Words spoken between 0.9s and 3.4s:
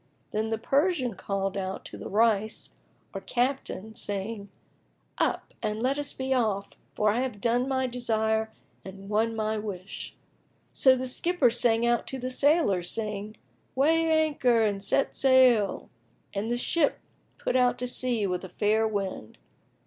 called out to the Rais or